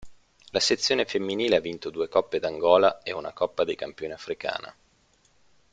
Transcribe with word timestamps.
La 0.49 0.59
sezione 0.59 1.05
femminile 1.05 1.57
ha 1.57 1.59
vinto 1.59 1.91
due 1.91 2.09
Coppe 2.09 2.39
d'Angola 2.39 3.03
e 3.03 3.11
una 3.11 3.33
Coppa 3.33 3.63
dei 3.63 3.75
Campioni 3.75 4.13
africana. 4.13 4.75